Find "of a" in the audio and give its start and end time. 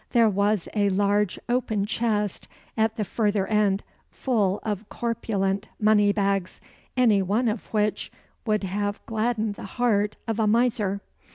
10.27-10.47